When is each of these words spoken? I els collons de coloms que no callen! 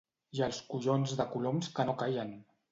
I 0.37 0.39
els 0.45 0.61
collons 0.71 1.15
de 1.21 1.29
coloms 1.37 1.71
que 1.79 1.89
no 1.93 1.99
callen! 2.03 2.37